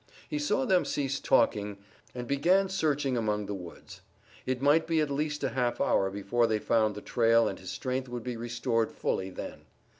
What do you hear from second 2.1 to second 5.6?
and begin searching among the woods. It might be at least a